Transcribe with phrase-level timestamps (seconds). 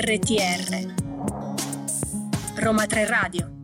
[0.00, 0.94] RTR
[2.56, 3.59] Roma 3 Radio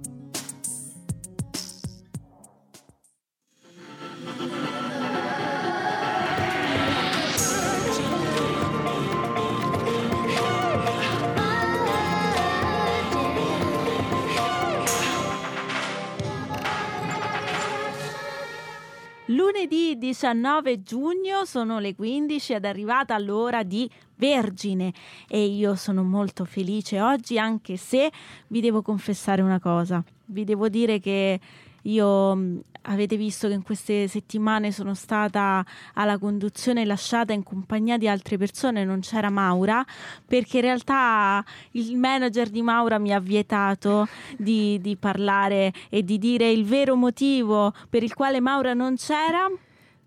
[20.26, 24.92] 19 giugno sono le 15 ed è arrivata l'ora di Vergine
[25.28, 28.10] e io sono molto felice oggi anche se
[28.48, 30.02] vi devo confessare una cosa.
[30.24, 31.38] Vi devo dire che
[31.82, 35.64] io avete visto che in queste settimane sono stata
[35.94, 39.84] alla conduzione lasciata in compagnia di altre persone, non c'era Maura,
[40.26, 46.18] perché in realtà il manager di Maura mi ha vietato di, di parlare e di
[46.18, 49.48] dire il vero motivo per il quale Maura non c'era.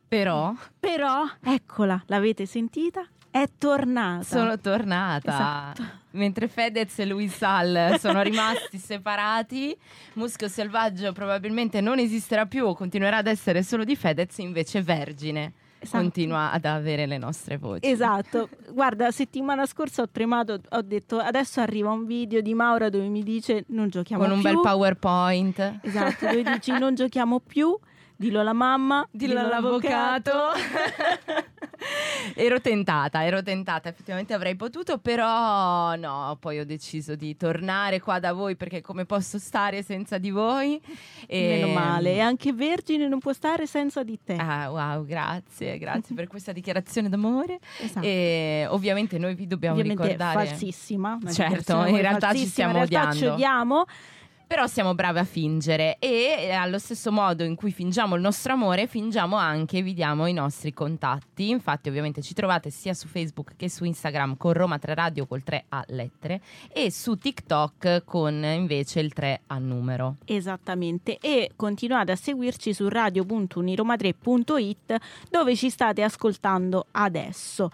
[0.10, 3.06] Però, però, eccola, l'avete sentita?
[3.30, 4.24] È tornata.
[4.24, 5.32] Sono tornata.
[5.32, 5.84] Esatto.
[6.12, 9.78] Mentre Fedez e Luis Sal sono rimasti separati,
[10.14, 15.54] Muschio Selvaggio probabilmente non esisterà più o continuerà ad essere solo di Fedez, invece Vergine.
[15.82, 16.02] Esatto.
[16.02, 17.88] Continua ad avere le nostre voci.
[17.88, 23.08] Esatto, guarda, settimana scorsa ho tremato, ho detto adesso arriva un video di Maura dove
[23.08, 24.50] mi dice non giochiamo Con più.
[24.50, 25.80] un bel PowerPoint.
[25.84, 27.78] Esatto, dove dici non giochiamo più,
[28.20, 30.32] dillo alla mamma, Dillo all'avvocato.
[32.36, 38.20] ero tentata, ero tentata, effettivamente avrei potuto, però no, poi ho deciso di tornare qua
[38.20, 40.82] da voi perché come posso stare senza di voi?
[41.28, 41.62] E...
[41.62, 44.36] Meno male, e anche Vergine non può stare senza di te.
[44.36, 47.60] Ah, wow, grazie, grazie per questa dichiarazione d'amore.
[47.80, 48.06] Esatto.
[48.06, 50.46] E ovviamente noi vi dobbiamo Ovviamente ricordare.
[50.46, 51.18] falsissima.
[51.22, 53.34] una Certo, in realtà ci falsissima, stiamo in realtà ci odiando.
[53.34, 53.86] odiamo.
[54.50, 58.54] Però siamo bravi a fingere e eh, allo stesso modo in cui fingiamo il nostro
[58.54, 61.50] amore, fingiamo anche, vi diamo i nostri contatti.
[61.50, 65.44] Infatti ovviamente ci trovate sia su Facebook che su Instagram con Roma 3 Radio col
[65.44, 66.42] 3 a lettere
[66.74, 70.16] e su TikTok con invece il 3 a numero.
[70.26, 74.96] Esattamente, e continuate a seguirci su radio.uniromadre.it
[75.30, 77.70] dove ci state ascoltando adesso.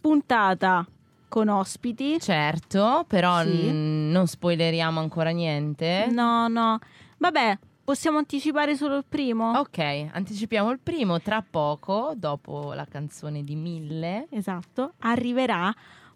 [0.00, 0.86] Puntata
[1.30, 2.20] con ospiti.
[2.20, 3.70] Certo, però Sì.
[3.70, 6.06] n- non spoileriamo ancora niente.
[6.10, 6.78] No, no.
[7.16, 9.52] Vabbè, possiamo anticipare solo il primo?
[9.52, 9.78] Ok,
[10.12, 14.26] anticipiamo il primo tra poco, dopo la canzone di Mille.
[14.30, 15.74] Esatto, arriverà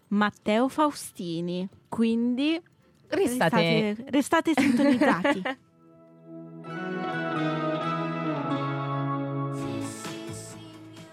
[0.09, 1.67] Matteo Faustini.
[1.89, 2.61] Quindi
[3.07, 5.41] Restate, restate, restate sintonizzati.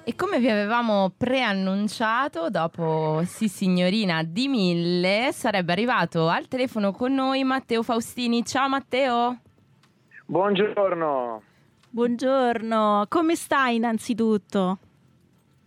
[0.04, 7.14] E come vi avevamo preannunciato, dopo Sì signorina di Mille, sarebbe arrivato al telefono con
[7.14, 8.44] noi Matteo Faustini.
[8.44, 9.38] Ciao Matteo!
[10.26, 11.42] Buongiorno.
[11.88, 14.78] Buongiorno, come stai innanzitutto?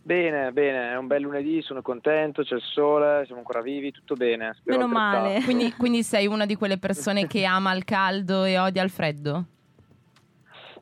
[0.02, 4.16] Bene, bene, è un bel lunedì, sono contento, c'è il sole, siamo ancora vivi, tutto
[4.16, 4.54] bene.
[4.60, 5.44] spero Meno male.
[5.44, 9.46] Quindi, quindi sei una di quelle persone che ama il caldo e odia il freddo?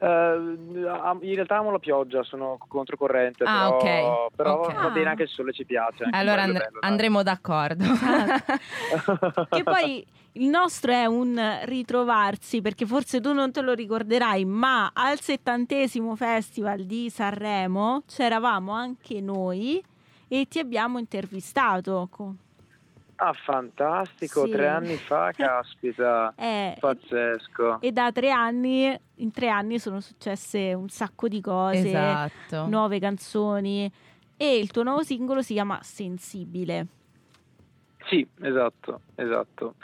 [0.04, 3.78] Eh, in realtà amo la pioggia, sono controcorrente, Ah, però,
[4.26, 4.82] ok, però ok.
[4.82, 6.06] va bene anche il sole ci piace.
[6.12, 6.90] Allora and- bello, dai.
[6.92, 7.86] andremo d'accordo.
[9.50, 14.92] Che poi il nostro è un ritrovarsi, perché forse tu non te lo ricorderai, ma
[14.94, 19.82] al settantesimo festival di Sanremo c'eravamo anche noi
[20.28, 22.10] e ti abbiamo intervistato.
[23.16, 24.52] Ah, fantastico, Sì.
[24.52, 27.78] tre anni fa, caspita, Eh, pazzesco.
[27.82, 32.66] e da tre anni, in tre anni sono successe un sacco di cose, esatto.
[32.68, 33.90] nuove canzoni
[34.36, 36.88] e il tuo nuovo singolo si chiama Sensibile.
[38.06, 39.76] Sì, esatto, esatto.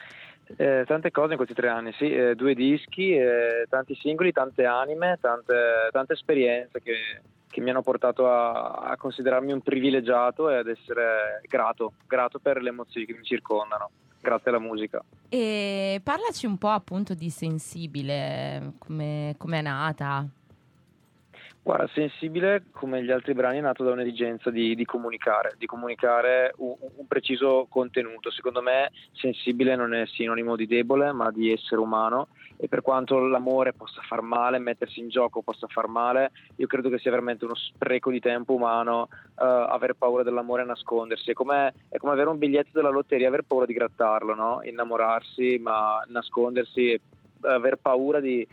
[0.57, 4.65] Eh, tante cose in questi tre anni, sì, eh, due dischi, eh, tanti singoli, tante
[4.65, 10.57] anime, tante, tante esperienze che, che mi hanno portato a, a considerarmi un privilegiato e
[10.57, 13.89] ad essere grato, grato per le emozioni che mi circondano,
[14.21, 15.03] grazie alla musica.
[15.27, 20.27] E parlaci un po' appunto di Sensibile, come è nata.
[21.61, 26.53] Guarda, Sensibile, come gli altri brani, è nato da un'esigenza di, di comunicare, di comunicare
[26.57, 28.31] un, un preciso contenuto.
[28.31, 32.29] Secondo me, sensibile non è sinonimo di debole, ma di essere umano.
[32.57, 36.89] E per quanto l'amore possa far male, mettersi in gioco possa far male, io credo
[36.89, 41.31] che sia veramente uno spreco di tempo umano eh, aver paura dell'amore e nascondersi.
[41.31, 44.61] È come, è come avere un biglietto della lotteria, aver paura di grattarlo, no?
[44.63, 47.01] innamorarsi, ma nascondersi e
[47.41, 48.45] aver paura di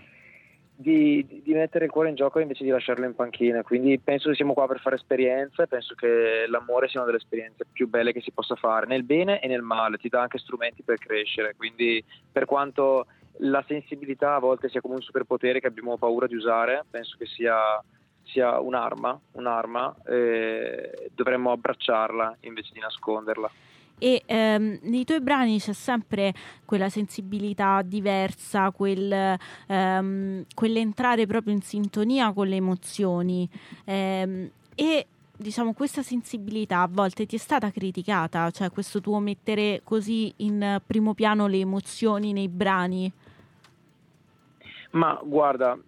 [0.76, 3.62] di, di mettere il cuore in gioco invece di lasciarlo in panchina.
[3.62, 7.64] Quindi penso che siamo qua per fare esperienze, penso che l'amore sia una delle esperienze
[7.72, 10.82] più belle che si possa fare, nel bene e nel male, ti dà anche strumenti
[10.82, 11.54] per crescere.
[11.56, 13.06] Quindi per quanto
[13.40, 17.26] la sensibilità a volte sia come un superpotere che abbiamo paura di usare, penso che
[17.26, 17.82] sia,
[18.24, 23.50] sia un'arma, un'arma e dovremmo abbracciarla invece di nasconderla.
[23.98, 26.32] E ehm, nei tuoi brani c'è sempre
[26.64, 33.48] quella sensibilità diversa, quel, ehm, quell'entrare proprio in sintonia con le emozioni
[33.84, 35.06] ehm, e
[35.36, 40.80] diciamo questa sensibilità a volte ti è stata criticata, cioè questo tuo mettere così in
[40.86, 43.12] primo piano le emozioni nei brani?
[44.90, 45.78] Ma guarda,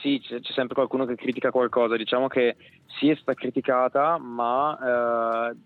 [0.00, 2.56] sì, c'è, c'è sempre qualcuno che critica qualcosa, diciamo che
[2.98, 5.56] sì è stata criticata, ma eh,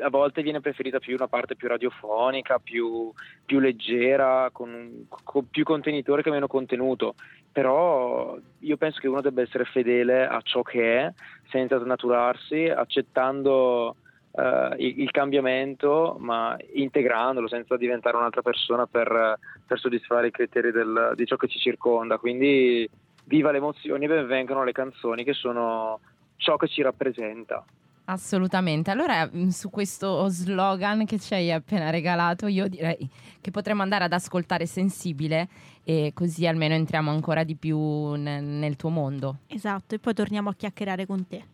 [0.00, 3.12] a volte viene preferita più una parte più radiofonica, più,
[3.44, 7.14] più leggera, con, con, più contenitore che meno contenuto.
[7.52, 11.12] Però io penso che uno debba essere fedele a ciò che è,
[11.48, 13.96] senza snaturarsi, accettando
[14.30, 20.70] uh, il, il, cambiamento, ma integrandolo senza diventare un'altra persona per, per soddisfare i criteri
[20.70, 22.18] del, di ciò che ci circonda.
[22.18, 22.88] Quindi
[23.24, 26.00] viva le emozioni e benvengano le canzoni che sono
[26.36, 27.64] ciò che ci rappresenta.
[28.10, 28.90] Assolutamente.
[28.90, 33.08] Allora, mm, su questo slogan che ci hai appena regalato, io direi
[33.40, 35.48] che potremmo andare ad ascoltare Sensibile
[35.84, 37.78] e così almeno entriamo ancora di più
[38.14, 39.38] nel, nel tuo mondo.
[39.46, 41.44] Esatto, e poi torniamo a chiacchierare con te.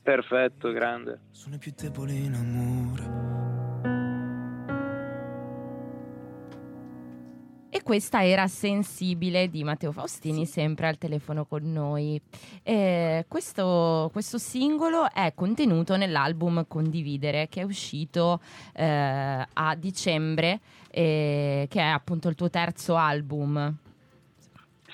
[0.00, 1.22] Perfetto, grande.
[1.32, 3.23] Sono più debole in amore
[7.76, 12.20] E questa era Sensibile di Matteo Faustini, sempre al telefono con noi.
[12.62, 18.40] Eh, questo, questo, singolo è contenuto nell'album Condividere, che è uscito
[18.74, 23.76] eh, a dicembre, eh, che è appunto il tuo terzo album.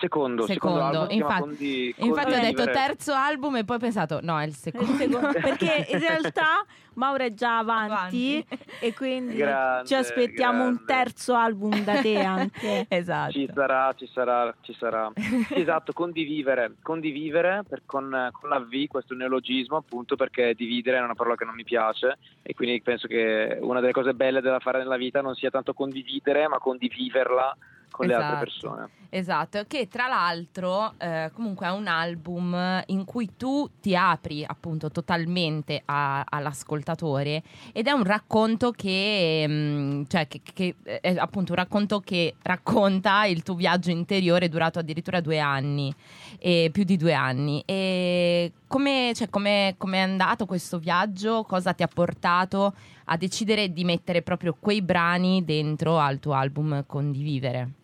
[0.00, 1.12] Secondo, secondo, secondo.
[1.12, 4.93] infatti, condi, infatti ho detto terzo album e poi ho pensato no è il secondo,
[4.93, 5.29] il secondo.
[5.38, 6.64] perché in realtà
[6.94, 8.47] Mauro è già avanti, avanti.
[8.81, 10.81] e quindi grande, ci aspettiamo grande.
[10.81, 12.87] un terzo album da te anche.
[12.88, 13.32] Esatto.
[13.32, 15.12] Ci sarà ci sarà ci sarà.
[15.50, 21.14] Esatto condividere condividere per, con, con, la V questo neologismo appunto perché dividere è una
[21.14, 24.79] parola che non mi piace e quindi penso che una delle cose belle da fare
[24.79, 27.56] nella vita non sia tanto condividere ma condiviverla
[27.90, 28.69] con esatto, le altre esatto.
[28.69, 28.88] persone.
[29.12, 34.88] Esatto, che tra l'altro eh, comunque è un album in cui tu ti apri appunto
[34.88, 37.42] totalmente a, all'ascoltatore
[37.72, 42.37] ed è un racconto che, mh, mm, cioè, che, che, è appunto un racconto che
[42.40, 45.92] racconta il tuo viaggio interiore durato addirittura due anni,
[46.38, 47.62] e più di due anni.
[47.66, 51.42] E come, cioè, come, come è andato questo viaggio?
[51.42, 52.75] Cosa ti ha portato
[53.06, 57.78] a decidere di mettere proprio quei brani dentro al tuo album Condividere?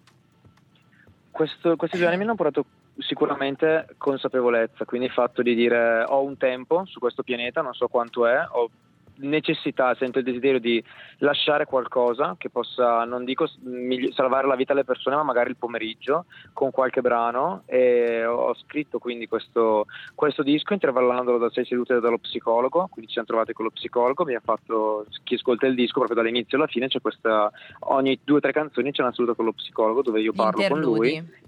[1.37, 2.65] Questo, questi due anni mi hanno portato
[2.97, 7.89] sicuramente consapevolezza, quindi il fatto di dire ho un tempo su questo pianeta, non so
[7.89, 8.71] quanto è, ho
[9.19, 10.83] necessità, sento il desiderio di
[11.19, 13.49] lasciare qualcosa che possa, non dico
[14.13, 18.99] salvare la vita alle persone, ma magari il pomeriggio con qualche brano e ho scritto
[18.99, 23.65] quindi questo, questo disco intervallandolo da sei sedute dallo psicologo, quindi ci siamo trovati con
[23.65, 27.51] lo psicologo, mi ha fatto, chi ascolta il disco proprio dall'inizio alla fine c'è questa,
[27.81, 30.85] ogni due o tre canzoni c'è una seduta con lo psicologo dove io parlo Interludi.
[30.85, 31.45] con lui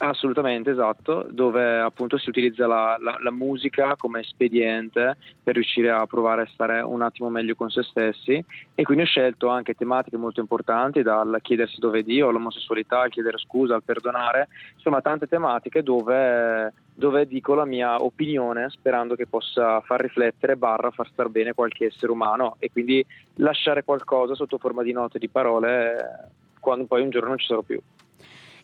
[0.00, 6.06] Assolutamente, esatto, dove appunto si utilizza la, la, la, musica come espediente per riuscire a
[6.06, 8.44] provare a stare un attimo meglio con se stessi.
[8.76, 13.38] E quindi ho scelto anche tematiche molto importanti dal chiedersi dove Dio, all'omosessualità, al chiedere
[13.38, 14.46] scusa, al perdonare,
[14.76, 20.92] insomma tante tematiche dove, dove dico la mia opinione sperando che possa far riflettere barra
[20.92, 22.54] far star bene qualche essere umano.
[22.60, 23.04] E quindi
[23.38, 27.62] lasciare qualcosa sotto forma di note, di parole quando poi un giorno non ci sarò
[27.62, 27.80] più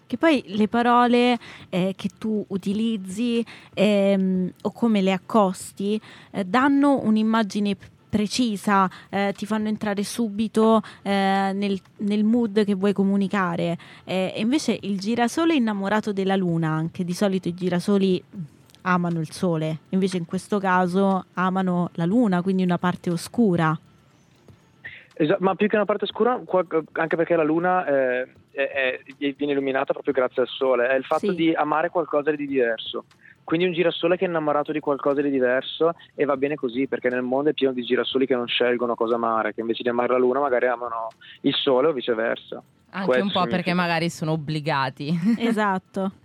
[0.06, 1.38] che poi le parole
[1.70, 7.76] eh, che tu utilizzi ehm, o come le accosti eh, danno un'immagine
[8.14, 13.76] precisa, eh, ti fanno entrare subito eh, nel, nel, mood che vuoi comunicare.
[14.04, 18.22] Eh, invece il girasole innamorato della luna, anche di solito i girasoli
[18.82, 23.76] amano il sole, invece in questo caso amano la luna, quindi una parte oscura.
[25.14, 26.40] Esatto, ma più che una parte oscura,
[26.92, 27.84] anche perché la luna
[28.54, 31.34] è, è, viene illuminata proprio grazie al sole, è il fatto sì.
[31.34, 33.04] di amare qualcosa di diverso.
[33.44, 37.10] Quindi un girasole che è innamorato di qualcosa di diverso e va bene così perché
[37.10, 40.12] nel mondo è pieno di girasoli che non scelgono cosa amare, che invece di amare
[40.12, 41.08] la luna magari amano
[41.42, 42.62] il sole o viceversa.
[42.90, 45.12] Anche Questo un po' perché magari sono obbligati.
[45.38, 46.12] Esatto.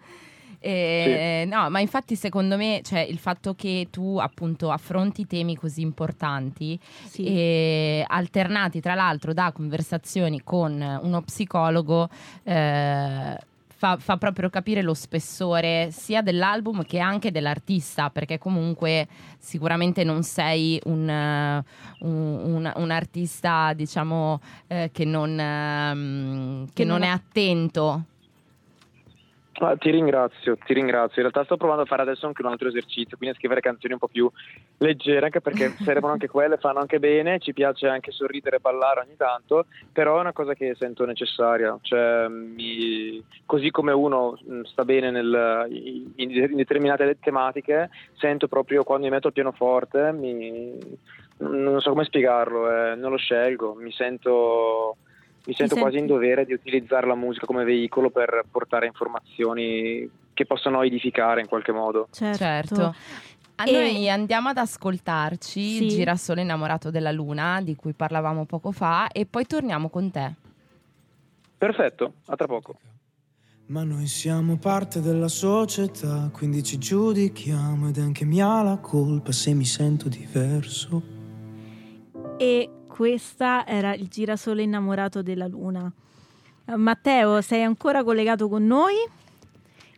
[0.60, 1.50] Eh, sì.
[1.50, 6.78] No, ma infatti secondo me cioè, il fatto che tu appunto affronti temi così importanti
[7.06, 7.24] sì.
[7.24, 12.10] e alternati tra l'altro da conversazioni con uno psicologo
[12.44, 13.38] eh,
[13.80, 20.22] Fa, fa, proprio capire lo spessore sia dell'album che anche dell'artista, perché comunque sicuramente non
[20.24, 27.00] sei un, uh, un, un, un artista, diciamo, eh, che, non, uh, che, che non,
[27.00, 28.04] non è attento
[29.62, 31.22] Ah, ti ringrazio, ti ringrazio.
[31.22, 33.92] In realtà sto provando a fare adesso anche un altro esercizio, quindi a scrivere canzoni
[33.92, 34.32] un po' più
[34.78, 39.02] leggere, anche perché servono anche quelle, fanno anche bene, ci piace anche sorridere e ballare
[39.02, 41.78] ogni tanto, però è una cosa che sento necessaria.
[41.82, 43.22] Cioè, mi...
[43.46, 45.68] così come uno mm, sta bene nel...
[46.16, 50.78] in determinate tematiche, sento proprio quando mi metto al pianoforte, mi...
[51.40, 54.96] non so come spiegarlo, eh, non lo scelgo, mi sento
[55.50, 60.46] mi sento quasi in dovere di utilizzare la musica come veicolo per portare informazioni che
[60.46, 62.08] possano edificare in qualche modo.
[62.12, 62.38] Certo.
[62.38, 62.96] certo.
[63.56, 63.72] A e...
[63.72, 65.88] Noi andiamo ad ascoltarci sì.
[65.88, 70.34] Girasole innamorato della luna, di cui parlavamo poco fa, e poi torniamo con te.
[71.58, 72.78] Perfetto, a tra poco.
[73.66, 79.54] Ma noi siamo parte della società, quindi ci giudichiamo ed anche mia la colpa se
[79.56, 81.02] mi sento diverso.
[82.38, 85.90] E questa era il girasole innamorato della luna.
[86.76, 88.96] Matteo, sei ancora collegato con noi?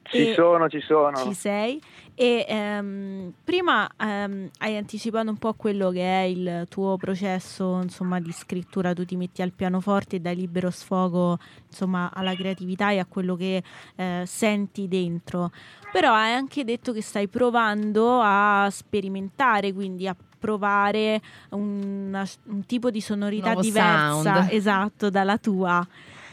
[0.04, 1.18] Ci sono, ci sono.
[1.18, 1.82] Ci sei.
[2.14, 8.20] E ehm, prima ehm, hai anticipato un po' quello che è il tuo processo insomma,
[8.20, 13.00] di scrittura, tu ti metti al pianoforte e dai libero sfogo insomma, alla creatività e
[13.00, 13.64] a quello che
[13.96, 15.50] eh, senti dentro.
[15.92, 22.90] Però hai anche detto che stai provando a sperimentare, quindi a provare una, un tipo
[22.90, 24.48] di sonorità Nuovo diversa sound.
[24.52, 25.88] esatto dalla tua.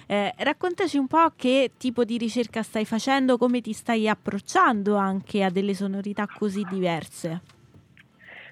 [0.07, 5.45] Eh, raccontaci un po' che tipo di ricerca stai facendo, come ti stai approcciando anche
[5.45, 7.58] a delle sonorità così diverse.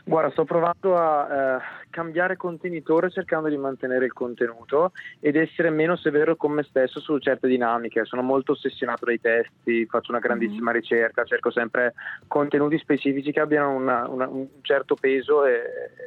[0.09, 1.59] Guarda, sto provando a eh,
[1.91, 7.19] cambiare contenitore cercando di mantenere il contenuto ed essere meno severo con me stesso su
[7.19, 8.05] certe dinamiche.
[8.05, 10.81] Sono molto ossessionato dai testi, faccio una grandissima mm-hmm.
[10.81, 11.95] ricerca, cerco sempre
[12.29, 15.61] contenuti specifici che abbiano una, una, un certo peso e,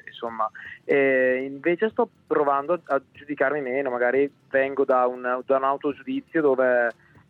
[0.07, 0.49] insomma.
[0.85, 6.89] E invece sto provando a giudicarmi meno, magari vengo da un, da un autogiudizio dove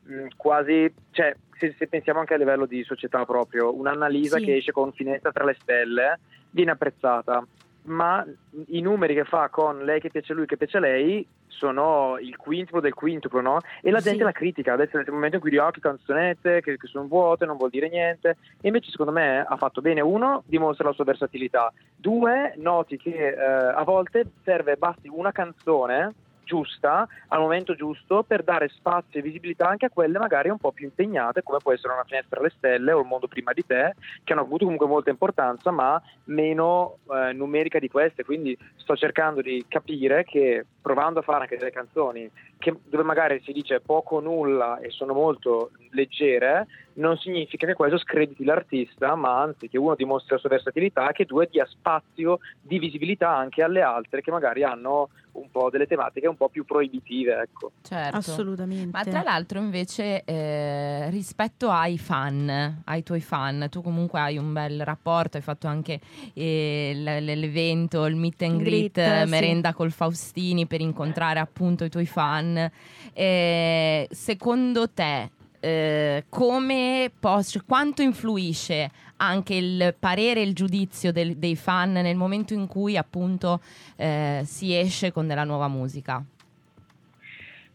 [0.10, 4.46] mh, quasi, cioè, se, se, pensiamo anche a livello di società proprio, un'Annalisa sì.
[4.46, 6.20] che esce con Finestra tra le stelle
[6.51, 7.46] viene apprezzata,
[7.84, 8.25] ma
[8.68, 12.18] i numeri che fa con lei che piace a lui che piace a lei sono
[12.20, 13.60] il quintuplo del quintuplo, no?
[13.82, 14.24] E la gente sì.
[14.24, 17.46] la critica, adesso il momento in cui dico oh, che canzonette, che, che, sono vuote,
[17.46, 21.04] non vuol dire niente, e invece secondo me ha fatto bene, uno, dimostra la sua
[21.04, 26.13] versatilità, due, noti che eh, a volte serve, basti una canzone
[26.50, 30.72] giusta al momento giusto per dare spazio e visibilità anche a quelle magari un po'
[30.72, 33.94] più impegnate come può essere una finestra alle stelle o il mondo prima di te
[34.24, 38.24] che hanno avuto comunque molta importanza ma meno eh, numerica di queste.
[38.24, 43.39] Quindi sto cercando di capire che provando a fare anche delle canzoni che, dove magari
[43.44, 46.65] si dice poco o nulla e sono molto leggere
[47.00, 51.25] non significa che questo screditi l'artista, ma anzi che uno dimostri la sua versatilità, che
[51.25, 55.10] due dia spazio di visibilità anche alle altre che magari hanno
[55.41, 57.41] un po' delle tematiche un po' più proibitive.
[57.41, 57.72] Ecco.
[57.81, 58.17] Certo.
[58.17, 58.89] Assolutamente.
[58.91, 64.53] Ma tra l'altro invece eh, rispetto ai fan, ai tuoi fan, tu comunque hai un
[64.53, 66.00] bel rapporto, hai fatto anche
[66.34, 69.75] eh, l'evento, il meet and greet, greet merenda sì.
[69.75, 72.69] col Faustini per incontrare appunto i tuoi fan.
[73.13, 78.89] Eh, secondo te eh, come posso, cioè, quanto influisce
[79.21, 83.61] anche il parere e il giudizio del, dei fan nel momento in cui appunto
[83.95, 86.23] eh, si esce con della nuova musica?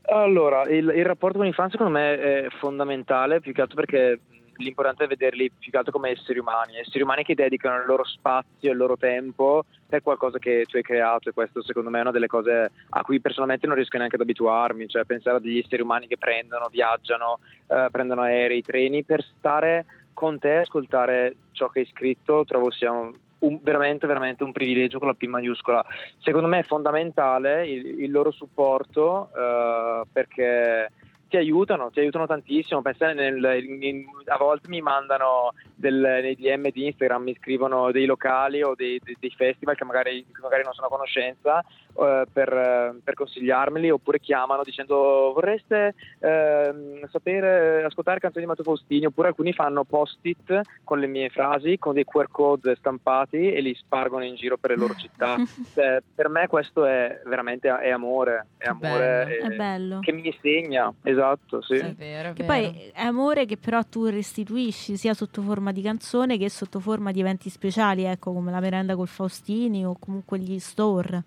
[0.07, 4.21] Allora, il, il, rapporto con i fan secondo me è fondamentale, più che altro perché
[4.57, 8.05] l'importante è vederli più che altro come esseri umani, esseri umani che dedicano il loro
[8.05, 11.99] spazio e il loro tempo per qualcosa che tu hai creato e questo secondo me
[11.99, 15.41] è una delle cose a cui personalmente non riesco neanche ad abituarmi, cioè pensare a
[15.41, 19.85] degli esseri umani che prendono, viaggiano, eh, prendono aerei, treni per stare
[20.15, 24.99] con te, ascoltare ciò che hai scritto, trovo sia un, un, veramente, veramente un privilegio
[24.99, 25.85] con la P maiuscola.
[26.19, 30.91] Secondo me è fondamentale il, il loro supporto eh, perché
[31.29, 32.81] ti aiutano, ti aiutano tantissimo.
[32.81, 38.75] Pensare a volte mi mandano del, nei DM di Instagram, mi scrivono dei locali o
[38.77, 41.65] dei, dei, dei festival che magari, magari, non sono a conoscenza
[41.97, 49.07] eh, per, per, consigliarmeli, oppure chiamano dicendo vorreste eh, sapere, ascoltare canzoni di Matteo Faustini,
[49.07, 53.75] oppure alcuni fanno post-it con le mie frasi, con dei QR code stampati e li
[53.75, 55.37] spargono in giro per le loro città.
[55.75, 59.53] cioè, per me questo è veramente è amore, è amore bello.
[59.53, 60.01] È bello.
[60.01, 60.93] che mi insegna.
[61.03, 61.75] Esatto, sì.
[61.75, 62.71] È vero, è che vero.
[62.71, 67.13] poi è amore che però tu restituisci sia sotto forma di canzone che sotto forma
[67.13, 71.23] di eventi speciali, ecco, come la merenda col Faustini o comunque gli store.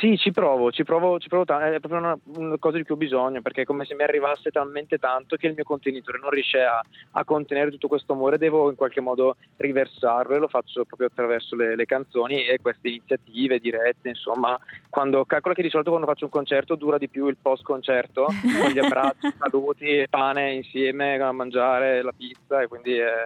[0.00, 2.94] Sì, ci provo, ci provo, ci provo tanto, è proprio una, una, cosa di cui
[2.94, 6.30] ho bisogno, perché è come se mi arrivasse talmente tanto che il mio contenitore non
[6.30, 10.84] riesce a, a contenere tutto questo amore, devo in qualche modo riversarlo e lo faccio
[10.84, 14.58] proprio attraverso le, le canzoni e queste iniziative dirette, insomma,
[14.90, 18.24] quando calcola che di solito quando faccio un concerto dura di più il post concerto,
[18.24, 23.24] con gli abbracci, saluti, pane insieme a mangiare la pizza e quindi è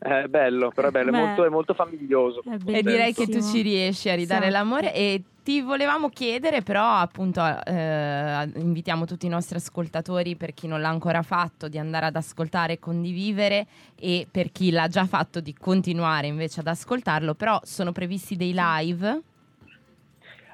[0.00, 2.42] è bello, però è bello, è molto, è molto, famiglioso.
[2.42, 4.64] È e direi che tu ci riesci a ridare esatto.
[4.64, 10.66] l'amore e ti volevamo chiedere però appunto eh, invitiamo tutti i nostri ascoltatori per chi
[10.66, 13.66] non l'ha ancora fatto di andare ad ascoltare e condividere
[13.98, 18.54] e per chi l'ha già fatto di continuare invece ad ascoltarlo, però sono previsti dei
[18.54, 19.22] live?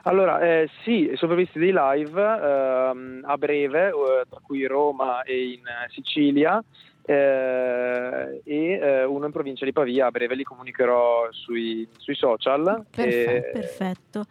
[0.02, 5.52] Allora, eh, sì, sono previsti dei live ehm, a breve, eh, tra cui Roma e
[5.52, 6.62] in Sicilia
[7.06, 10.06] eh, e eh, uno in provincia di Pavia.
[10.06, 12.84] A breve li comunicherò sui, sui social.
[12.90, 13.58] Perfetto.
[13.58, 14.26] perfetto.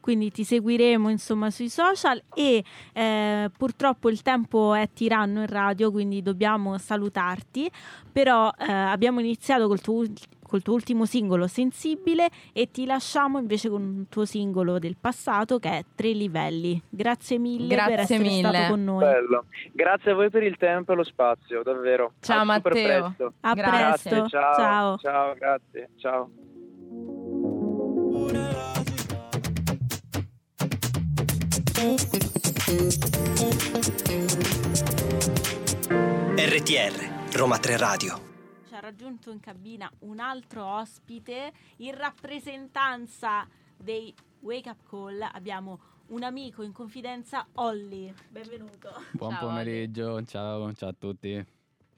[0.00, 5.90] Quindi ti seguiremo insomma sui social e eh, purtroppo il tempo è tiranno in radio,
[5.90, 7.68] quindi dobbiamo salutarti.
[8.12, 10.04] Però eh, abbiamo iniziato col tuo
[10.46, 15.58] col tuo ultimo singolo Sensibile e ti lasciamo invece con un tuo singolo del passato
[15.58, 16.80] che è Tre livelli.
[16.88, 18.48] Grazie mille Grazie per essere mille.
[18.48, 19.04] stato con noi.
[19.04, 19.44] Bello.
[19.72, 22.12] Grazie a voi per il tempo e lo spazio, davvero.
[22.20, 22.72] Ciao a Matteo.
[22.72, 23.32] Presto.
[23.40, 24.10] A grazie.
[24.10, 24.28] presto.
[24.28, 24.54] Ciao.
[24.54, 24.98] Ciao.
[24.98, 25.90] Ciao, grazie.
[25.96, 26.30] Ciao.
[36.36, 38.35] RTR Roma 3 Radio
[38.86, 43.44] raggiunto in cabina un altro ospite in rappresentanza
[43.76, 45.28] dei Wake Up Call.
[45.32, 48.14] Abbiamo un amico in confidenza, Olli.
[48.28, 48.90] Benvenuto.
[49.10, 51.46] Buon ciao, pomeriggio, ciao, ciao a tutti.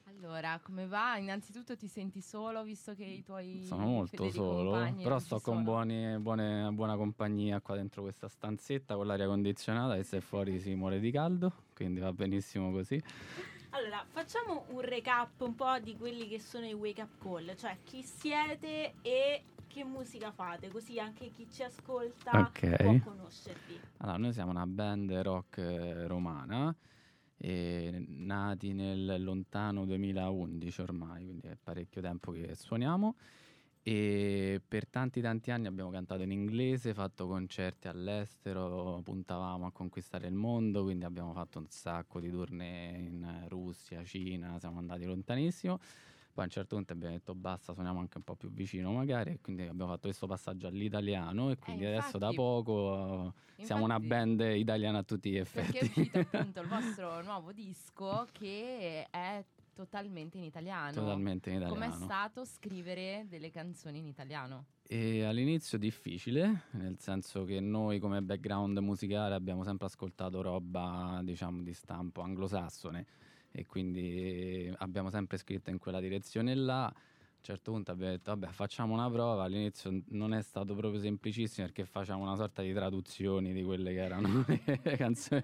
[0.05, 1.15] Allora, come va?
[1.17, 6.17] Innanzitutto ti senti solo visto che i tuoi Sono molto solo, però sto con buoni,
[6.17, 10.99] buone, buona compagnia qua dentro questa stanzetta con l'aria condizionata e se fuori si muore
[10.99, 13.01] di caldo, quindi va benissimo così.
[13.71, 17.77] Allora, facciamo un recap un po' di quelli che sono i wake up call, cioè
[17.83, 22.99] chi siete e che musica fate, così anche chi ci ascolta okay.
[22.99, 23.79] può conoscervi.
[23.97, 26.75] Allora, noi siamo una band rock eh, romana,
[27.37, 33.15] eh, nati nel lontano 2011 ormai, quindi è parecchio tempo che suoniamo
[33.91, 40.27] e per tanti tanti anni abbiamo cantato in inglese, fatto concerti all'estero, puntavamo a conquistare
[40.27, 45.79] il mondo, quindi abbiamo fatto un sacco di tournée in Russia, Cina, siamo andati lontanissimo.
[45.79, 49.31] Poi a un certo punto abbiamo detto basta, suoniamo anche un po' più vicino magari
[49.31, 53.85] e quindi abbiamo fatto questo passaggio all'italiano e quindi eh, adesso da poco infatti, siamo
[53.85, 55.71] una band italiana a tutti gli effetti.
[55.71, 59.43] Perché è uscito appunto il vostro nuovo disco che è
[59.79, 60.91] totalmente in italiano.
[60.91, 61.79] Totalmente in italiano.
[61.79, 64.65] Com'è stato scrivere delle canzoni in italiano?
[64.85, 71.61] E all'inizio difficile, nel senso che noi come background musicale abbiamo sempre ascoltato roba, diciamo,
[71.61, 73.05] di stampo anglosassone
[73.51, 76.93] e quindi abbiamo sempre scritto in quella direzione là
[77.39, 80.99] a un certo punto abbiamo detto vabbè facciamo una prova all'inizio non è stato proprio
[80.99, 85.43] semplicissimo perché facciamo una sorta di traduzioni di quelle che erano le canzoni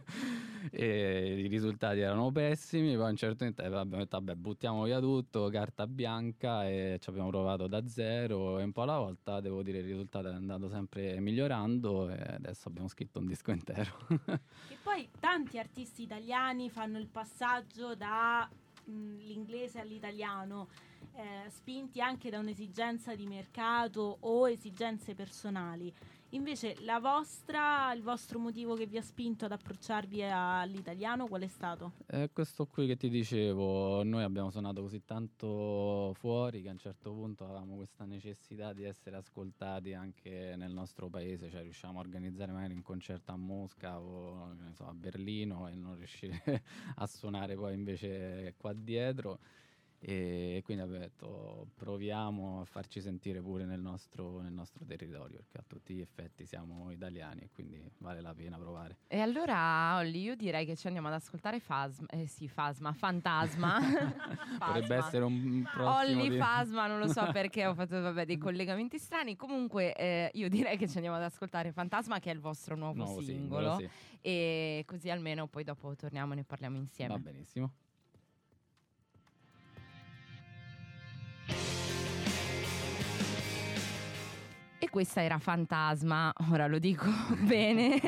[0.72, 5.00] e i risultati erano pessimi poi a un certo punto abbiamo detto vabbè buttiamo via
[5.00, 9.64] tutto carta bianca e ci abbiamo provato da zero e un po' alla volta devo
[9.64, 13.92] dire il risultato è andato sempre migliorando e adesso abbiamo scritto un disco intero.
[14.68, 20.68] E poi tanti artisti italiani fanno il passaggio dall'inglese all'italiano
[21.14, 25.94] eh, spinti anche da un'esigenza di mercato o esigenze personali.
[26.36, 31.94] Invece vostra, il vostro motivo che vi ha spinto ad approcciarvi all'italiano qual è stato?
[32.06, 36.78] È questo qui che ti dicevo, noi abbiamo suonato così tanto fuori che a un
[36.78, 42.02] certo punto avevamo questa necessità di essere ascoltati anche nel nostro paese, cioè riusciamo a
[42.02, 46.42] organizzare magari un concerto a Mosca o so, a Berlino e non riuscire
[46.96, 49.40] a suonare poi invece qua dietro
[50.08, 55.58] e quindi abbiamo detto proviamo a farci sentire pure nel nostro, nel nostro, territorio perché
[55.58, 58.98] a tutti gli effetti siamo italiani e quindi vale la pena provare.
[59.08, 63.80] E allora Olli io direi che ci andiamo ad ascoltare Fasma, eh sì Fasma, Fantasma.
[64.60, 66.38] Potrebbe essere un prossimo Olli di...
[66.38, 70.78] Fasma, non lo so perché ho fatto vabbè, dei collegamenti strani, comunque eh, io direi
[70.78, 74.20] che ci andiamo ad ascoltare Fantasma che è il vostro nuovo, nuovo singolo, singolo sì.
[74.22, 77.14] e così almeno poi dopo torniamo e ne parliamo insieme.
[77.16, 77.72] Va benissimo.
[84.96, 87.04] Questa era Fantasma, ora lo dico
[87.46, 88.00] bene,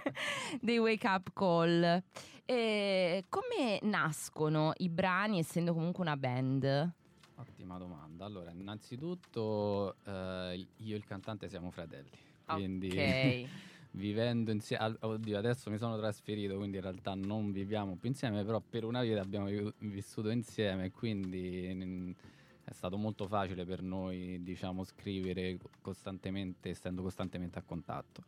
[0.62, 2.02] dei Wake Up Call.
[2.46, 6.90] E come nascono i brani essendo comunque una band?
[7.34, 8.24] Ottima domanda.
[8.24, 12.08] Allora, innanzitutto eh, io e il cantante siamo fratelli.
[12.46, 13.48] Quindi okay.
[13.92, 18.58] vivendo insieme, oddio adesso mi sono trasferito quindi in realtà non viviamo più insieme però
[18.58, 22.16] per una vita abbiamo vissuto insieme quindi
[22.64, 28.24] è stato molto facile per noi diciamo scrivere costantemente essendo costantemente a contatto.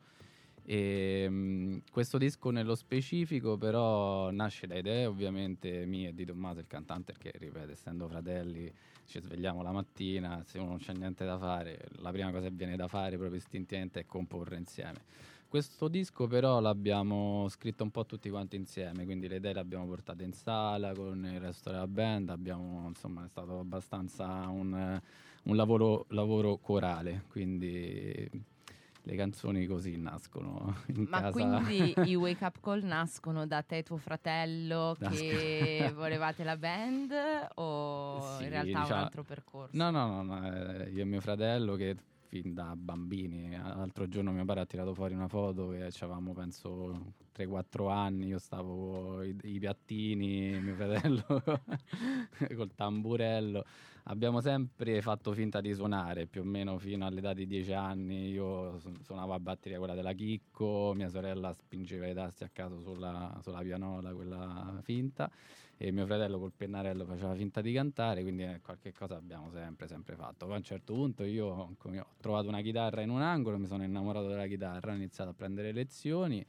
[0.67, 6.61] E, um, questo disco nello specifico però nasce da idee ovviamente mie e di Tommaso
[6.61, 8.73] il cantante perché ripeto essendo fratelli
[9.05, 12.55] ci svegliamo la mattina se uno non c'è niente da fare la prima cosa che
[12.55, 15.03] viene da fare proprio istintivamente è comporre insieme
[15.55, 19.87] questo disco però l'abbiamo scritto un po' tutti quanti insieme quindi le idee le abbiamo
[19.87, 25.01] portate in sala con il resto della band abbiamo insomma è stato abbastanza un,
[25.45, 28.29] un lavoro, lavoro corale quindi
[29.03, 31.31] le canzoni così nascono in Ma casa.
[31.31, 36.57] quindi i wake up call nascono da te e tuo fratello Nasc- che volevate la
[36.57, 37.13] band
[37.55, 39.77] o sì, in realtà diciamo, un altro percorso?
[39.77, 41.95] No, no, no, no eh, io e mio fratello che
[42.35, 47.13] fin da bambini, l'altro giorno mio padre ha tirato fuori una foto che avevamo penso
[47.33, 51.25] 3-4 anni, io stavo i, i piattini, mio fratello
[52.57, 53.65] col tamburello.
[54.07, 58.31] Abbiamo sempre fatto finta di suonare, più o meno fino all'età di 10 anni.
[58.31, 63.39] Io suonavo a batteria quella della Chicco, mia sorella spingeva i tasti a caso sulla,
[63.43, 65.31] sulla pianola, quella finta,
[65.77, 69.89] e mio fratello col pennarello faceva finta di cantare, quindi eh, qualche cosa abbiamo sempre,
[69.89, 70.47] sempre fatto.
[70.47, 71.77] Poi a un certo punto io ho
[72.21, 75.73] trovato una chitarra in un angolo, mi sono innamorato della chitarra, ho iniziato a prendere
[75.73, 76.45] lezioni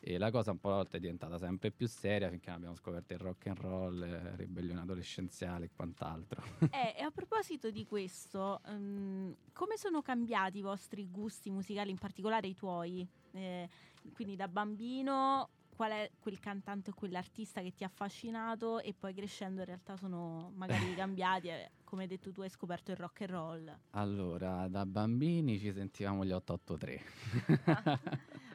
[0.00, 3.14] e la cosa un po' a volte è diventata sempre più seria finché abbiamo scoperto
[3.14, 6.42] il rock and roll, eh, ribellione adolescenziale e quant'altro.
[6.76, 11.98] Eh, e a proposito di questo, um, come sono cambiati i vostri gusti musicali, in
[11.98, 13.06] particolare i tuoi?
[13.32, 13.68] Eh,
[14.12, 19.12] quindi da bambino qual è quel cantante o quell'artista che ti ha affascinato e poi
[19.12, 23.20] crescendo in realtà sono magari cambiati e come hai detto tu hai scoperto il rock
[23.20, 23.78] and roll?
[23.90, 27.00] Allora, da bambini ci sentivamo gli 883.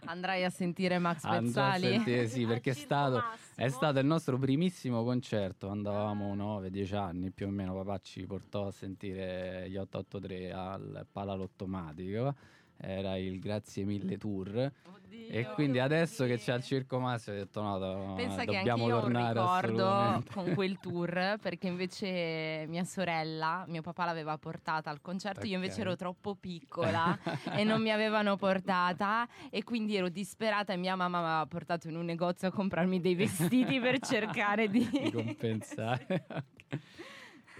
[0.06, 1.86] Andrai a sentire Max Pezzali?
[1.86, 3.22] A sentire, sì, perché è stato,
[3.54, 8.66] è stato, il nostro primissimo concerto, andavamo 9-10 anni più o meno, papà ci portò
[8.66, 12.36] a sentire gli 883 al Palalottomatico
[12.82, 14.72] era il Grazie Mille Tour.
[14.84, 18.86] Oddio, e quindi adesso che c'è il Circo Massimo ho detto no, do, Pensa dobbiamo
[18.86, 25.02] che tornare ricordo con quel tour perché invece mia sorella, mio papà l'aveva portata al
[25.02, 25.52] concerto, okay.
[25.52, 27.17] io invece ero troppo piccola
[27.56, 31.88] e non mi avevano portata e quindi ero disperata e mia mamma mi aveva portato
[31.88, 36.26] in un negozio a comprarmi dei vestiti per cercare di, di compensare.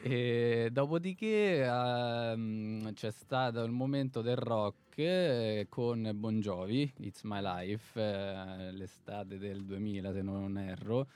[0.04, 7.40] E dopodiché um, c'è stato il momento del rock eh, con Bon Jovi, It's My
[7.40, 11.08] Life, eh, l'estate del 2000 se non erro.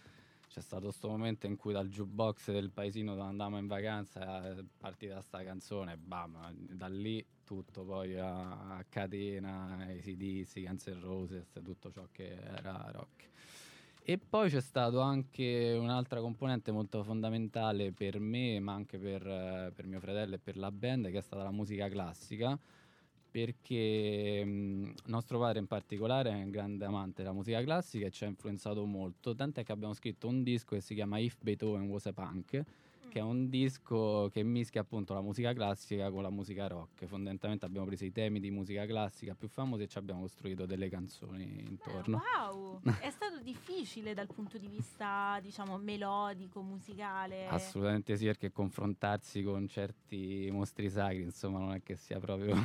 [0.48, 4.64] C'è stato questo momento in cui dal jukebox del paesino dove andavamo in vacanza è
[4.78, 11.60] partita sta canzone, bam, da lì tutto poi a, a catena, ACDC, Guns N' Roses,
[11.64, 13.30] tutto ciò che era rock.
[14.08, 19.72] E poi c'è stato anche un'altra componente molto fondamentale per me, ma anche per, eh,
[19.74, 22.56] per mio fratello e per la band, che è stata la musica classica,
[23.32, 28.26] perché mh, nostro padre in particolare è un grande amante della musica classica e ci
[28.26, 32.06] ha influenzato molto, tant'è che abbiamo scritto un disco che si chiama If Beethoven Was
[32.06, 32.64] a Punk,
[33.10, 37.06] che è un disco che mischia appunto la musica classica con la musica rock.
[37.06, 40.90] Fondamentalmente abbiamo preso i temi di musica classica più famosi e ci abbiamo costruito delle
[40.90, 42.18] canzoni intorno.
[42.18, 42.82] Beh, wow!
[43.00, 47.48] è stato difficile dal punto di vista, diciamo, melodico, musicale?
[47.48, 52.56] Assolutamente sì, perché confrontarsi con certi mostri sacri, insomma, non è che sia proprio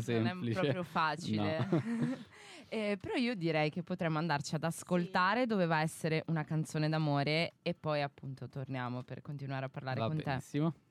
[0.00, 0.12] semplice.
[0.24, 1.68] Non è proprio facile.
[1.70, 1.82] No.
[2.68, 5.46] eh, però io direi che potremmo andarci ad ascoltare, sì.
[5.46, 10.06] doveva essere una canzone d'amore e poi appunto torniamo per continuare continuare a parlare Va
[10.06, 10.72] con benissimo.
[10.72, 10.82] te.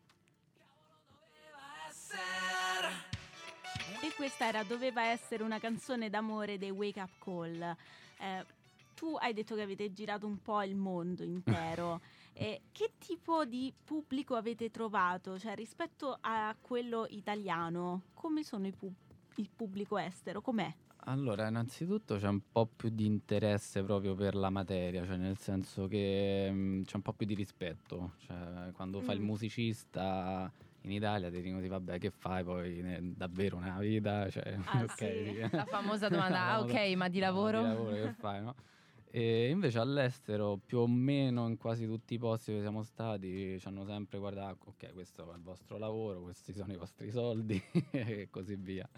[4.06, 7.76] E questa era Doveva essere una canzone d'amore dei Wake Up Call.
[8.20, 8.46] Eh,
[8.94, 12.02] tu hai detto che avete girato un po' il mondo intero.
[12.34, 15.39] eh, che tipo di pubblico avete trovato?
[15.39, 18.94] Cioè, rispetto a quello italiano, come sono i pub-
[19.36, 20.42] il pubblico estero?
[20.42, 20.72] Com'è?
[21.06, 25.88] Allora, innanzitutto c'è un po' più di interesse proprio per la materia, cioè nel senso
[25.88, 29.26] che mh, mm, c'è un po' più di rispetto, cioè quando fai il mm.
[29.26, 30.50] musicista
[30.82, 35.48] in Italia ti dicono vabbè che fai poi ne, davvero una vita, cioè, ah, okay,
[35.50, 35.56] sì.
[35.56, 37.62] la famosa domanda, ah ok ma di lavoro?
[37.62, 38.56] No, di lavoro che fai no?
[39.16, 43.68] E invece all'estero, più o meno in quasi tutti i posti dove siamo stati, ci
[43.68, 47.62] hanno sempre guardato, ok, questo è il vostro lavoro, questi sono i vostri soldi
[47.92, 48.89] e così via.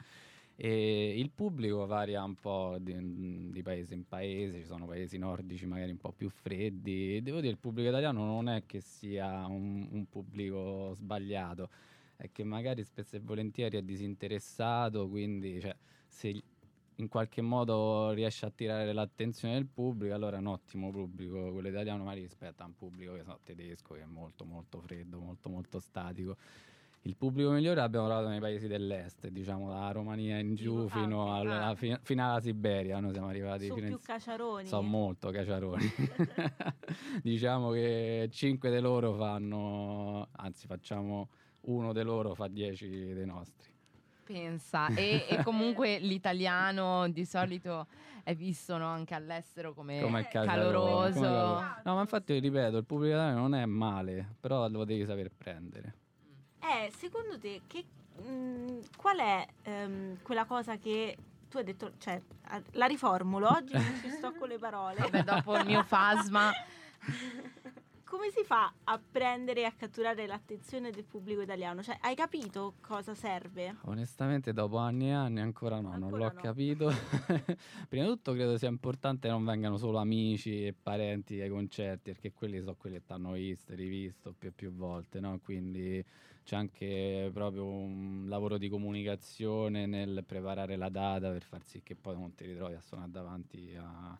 [0.57, 5.65] E il pubblico varia un po' di, di, paese in paese, ci sono paesi nordici
[5.65, 7.21] magari un po' più freddi.
[7.21, 11.69] Devo dire, il pubblico italiano non è che sia un, un pubblico sbagliato,
[12.15, 15.75] è che magari spesso e volentieri è disinteressato, quindi cioè,
[16.07, 16.41] se
[16.97, 21.67] in qualche modo riesce a attirare l'attenzione del pubblico, allora è un ottimo pubblico quello
[21.67, 25.49] italiano, ma rispetto a un pubblico che so, tedesco che è molto molto freddo, molto
[25.49, 26.37] molto statico.
[27.07, 31.31] Il pubblico migliore l'abbiamo trovato nei paesi dell'est, diciamo dalla Romania in giù Tipo, fino,
[31.31, 31.75] ah, alla, ah.
[31.75, 34.65] fi- fino alla Siberia, noi siamo arrivati Sono fino più in caciaroni.
[34.65, 35.83] sono molto caciaroni.
[37.21, 41.29] diciamo che 5 di loro fanno, anzi facciamo
[41.61, 43.71] uno di loro fa 10 dei nostri.
[44.23, 47.85] Pensa, e, e comunque l'italiano di solito
[48.23, 51.13] è visto no, anche all'estero come, Come caloroso.
[51.13, 51.65] come caloroso.
[51.83, 55.93] No, ma infatti ripeto, il pubblico italiano non è male, però lo devi saper prendere.
[56.67, 57.85] Eh, secondo te, che,
[58.21, 61.15] mh, qual è ehm, quella cosa che
[61.47, 62.19] tu hai detto, cioè,
[62.71, 64.99] la riformulo, oggi non ci sto con le parole.
[64.99, 66.51] Vabbè, dopo il mio fasma.
[68.03, 71.81] Come si fa a prendere e a catturare l'attenzione del pubblico italiano?
[71.81, 73.77] Cioè, hai capito cosa serve?
[73.81, 76.41] Onestamente dopo anni e anni ancora no, non Ancora l'ho no.
[76.41, 76.91] capito.
[77.89, 82.11] Prima di tutto credo sia importante che non vengano solo amici e parenti ai concerti,
[82.11, 85.39] perché quelli sono quelli che ti hanno visto, rivisto più e più volte, no?
[85.43, 86.05] Quindi
[86.45, 91.95] c'è anche proprio un lavoro di comunicazione nel preparare la data per far sì che
[91.95, 94.11] poi non ti ritrovi a suonare davanti a,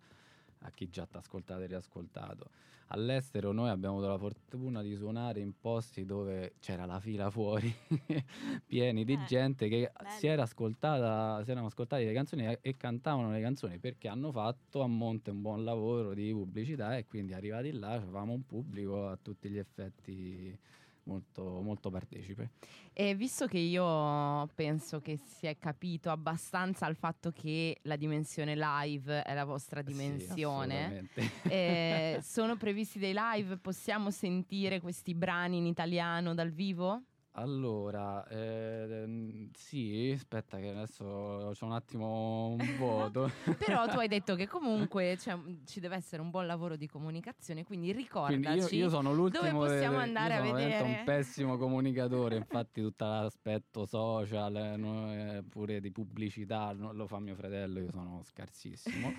[0.59, 2.49] a chi già ti ha ascoltato e riascoltato.
[2.89, 7.73] All'estero noi abbiamo avuto la fortuna di suonare in posti dove c'era la fila fuori,
[8.65, 10.09] pieni di Eh, gente che bello.
[10.17, 14.31] si era ascoltata, si erano ascoltati le canzoni e, e cantavano le canzoni perché hanno
[14.31, 19.07] fatto a monte un buon lavoro di pubblicità e quindi arrivati là avevamo un pubblico
[19.09, 20.57] a tutti gli effetti
[21.05, 22.51] molto, molto partecipe.
[22.93, 28.55] E visto che io penso che si è capito abbastanza al fatto che la dimensione
[28.55, 31.31] live è la vostra Sì, dimensione, assolutamente.
[31.49, 33.57] eh, sono previsti dei live?
[33.57, 37.03] Possiamo sentire questi brani in italiano dal vivo?
[37.37, 43.29] Allora, ehm, sì, aspetta che adesso c'è un attimo un vuoto.
[43.57, 47.65] Però tu hai detto che comunque c'è- ci deve essere un buon lavoro di comunicazione,
[47.65, 48.41] quindi ricordaci.
[48.41, 50.83] Quindi io, io sono l'ultimo dove possiamo andare a sono vedere?
[50.83, 57.35] un pessimo comunicatore infatti tutto l'aspetto social eh, eh, pure di pubblicità lo fa mio
[57.35, 59.13] fratello io sono scarsissimo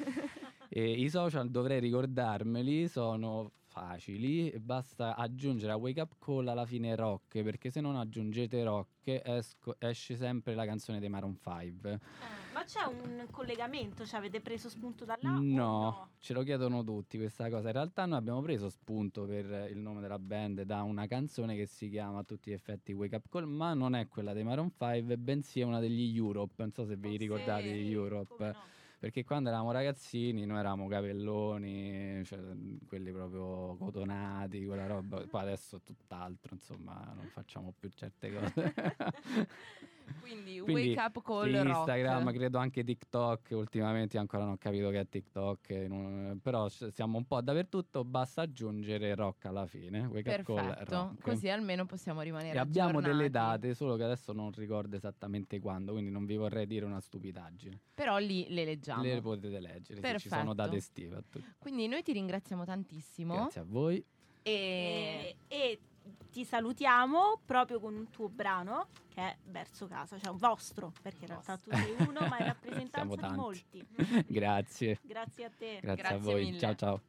[0.71, 6.97] e i social dovrei ricordarmeli sono facili basta aggiungere a Wake Up Call alla fine
[6.97, 12.01] rock perché se non aggiungete rock esco- esce sempre la canzone dei Maroon 5
[12.55, 14.07] ma c'è un collegamento?
[14.07, 15.37] Cioè, avete preso spunto da là?
[15.37, 17.67] o No, ce lo chiedono tutti questa cosa.
[17.67, 21.67] In realtà noi abbiamo preso spunto per il nome della band da una canzone che
[21.67, 24.71] si chiama a tutti gli effetti Wake Up Call, ma non è quella dei Maroon
[24.71, 26.55] 5, bensì è una degli Europe.
[26.57, 28.57] Non so se vi Sì, ricordate di Europe.
[28.99, 32.41] Perché quando eravamo ragazzini noi eravamo capelloni, cioè,
[32.87, 35.25] quelli proprio cotonati, quella roba.
[35.27, 38.75] Poi adesso è tutt'altro, insomma, non facciamo più certe cose.
[40.21, 41.67] Quindi, Quindi, wake up call sì, rock.
[41.69, 43.49] Instagram, credo anche TikTok.
[43.53, 48.05] Ultimamente ancora non ho capito che è TikTok, eh, non- però siamo un po' dappertutto.
[48.05, 50.01] Basta aggiungere rock alla fine.
[50.07, 51.21] Wake up call Perfetto, rock.
[51.23, 55.93] così almeno possiamo rimanere E abbiamo delle date, solo che adesso non ricordo esattamente quando,
[55.93, 57.81] quindi non vi vorrei dire una stupidaggine.
[57.95, 59.03] Però lì le leggiamo.
[59.03, 60.55] Le potete leggere, se ci sono Perfetto.
[60.55, 61.23] date estive.
[61.59, 63.35] Quindi noi ti ringraziamo tantissimo.
[63.35, 64.05] Grazie a voi.
[64.43, 65.79] E E, e
[66.31, 71.23] ti salutiamo proprio con un tuo brano che è Verso Casa, cioè un vostro, perché
[71.23, 73.87] in realtà tu sei uno, ma è rappresentanza di molti.
[74.29, 74.99] Grazie.
[75.03, 75.79] Grazie a te.
[75.81, 76.45] Grazie, a Grazie voi.
[76.45, 76.59] mille.
[76.59, 77.01] Ciao ciao.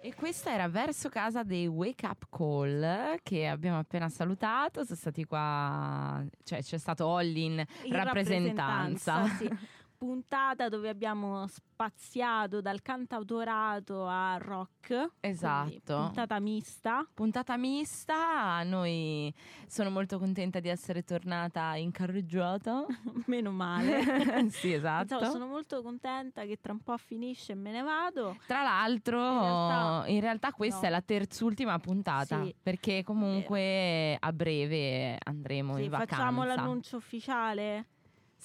[0.00, 4.84] E questa era Verso Casa dei Wake Up Call che abbiamo appena salutato.
[4.84, 9.26] Sono stati qua, cioè c'è stato Olli in, In rappresentanza.
[9.36, 9.50] sì.
[9.98, 15.12] Puntata dove abbiamo spaziato dal cantautorato a rock.
[15.20, 15.96] Esatto.
[15.96, 17.06] Puntata mista.
[17.14, 19.32] Puntata mista, noi
[19.66, 22.84] sono molto contenta di essere tornata in carreggiata.
[23.26, 24.48] Meno male.
[24.50, 25.14] sì, esatto.
[25.14, 28.36] Insomma, sono molto contenta che tra un po' finisce e me ne vado.
[28.46, 30.86] Tra l'altro, In realtà- in realtà questa no.
[30.86, 32.54] è la terzultima puntata, Sì.
[32.62, 36.16] perché comunque a breve andremo Sì, in vacanza.
[36.16, 37.86] facciamo l'annuncio ufficiale.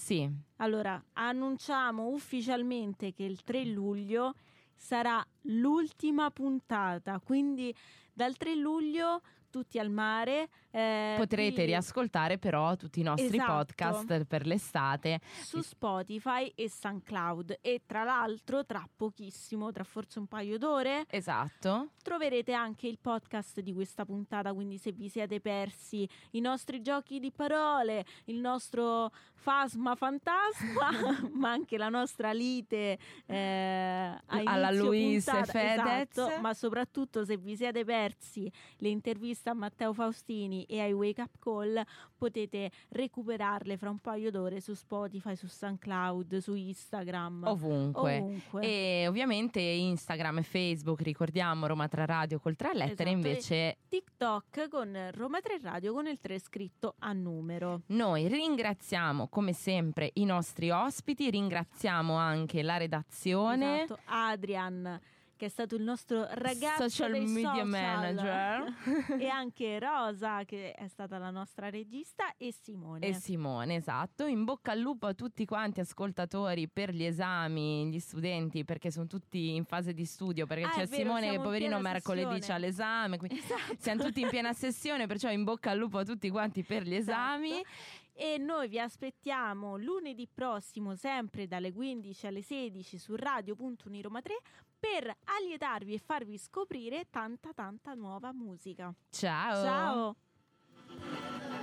[0.04, 4.34] Sì, Allora, annunciamo ufficialmente che il 3 luglio
[4.76, 7.72] sarà l'ultima puntata, quindi
[8.12, 10.50] dal 3 luglio tutti al mare.
[10.72, 13.52] eh, potrete qui riascoltare però tutti i nostri Esatto.
[13.52, 15.20] podcast per l'estate.
[15.44, 21.90] su Spotify e SoundCloud e tra l'altro tra pochissimo, tra forse un paio d'ore, Esatto.
[22.02, 27.20] troverete anche il podcast di questa puntata, quindi se vi siete persi i nostri giochi
[27.20, 30.90] di parole, il nostro fasma fantasma,
[31.36, 36.08] ma anche la nostra lite eh, Alla Luis puntata, Fedez.
[36.16, 40.94] esatto, ma soprattutto se vi siete persi le interviste intervista a Matteo Faustini e ai
[40.94, 41.82] Wake Up Call
[42.16, 47.44] potete recuperarle fra un paio d'ore su Spotify, su SoundCloud, su Instagram.
[47.48, 48.18] Ovunque.
[48.18, 48.62] Ovunque.
[48.62, 54.68] E ovviamente Instagram e Facebook, ricordiamo Roma 3 Radio col tre lettere, Esatto, invece TikTok
[54.70, 57.82] con Roma 3 Radio con il 3 scritto a numero.
[57.88, 63.84] noi ringraziamo come sempre i nostri ospiti, ringraziamo anche la redazione.
[63.84, 65.00] Esatto, Adrian
[65.42, 67.68] che è stato il nostro ragazzo Social media social.
[67.68, 68.74] manager.
[69.20, 73.08] e anche Rosa che è stata la nostra regista e Simone.
[73.08, 74.28] E Simone, esatto.
[74.28, 79.08] In bocca al lupo a tutti quanti ascoltatori per gli esami, gli studenti, perché sono
[79.08, 82.46] tutti in fase di studio, perché Ah, c'è vero, Simone che poverino mercoledì sessione.
[82.46, 83.76] c'ha l'esame, quindi Esatto.
[83.80, 86.94] siamo tutti in piena sessione, perciò in bocca al lupo a tutti quanti per gli
[86.94, 87.50] esami.
[87.50, 88.10] Esatto.
[88.24, 94.38] E noi vi aspettiamo lunedì prossimo, sempre dalle 15 alle 16 su radio.uniroma 3
[94.78, 98.94] per allietarvi e farvi scoprire tanta tanta nuova musica.
[99.10, 99.64] Ciao.
[99.64, 101.61] Ciao!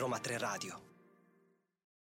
[0.00, 0.89] Roma 3 Radio.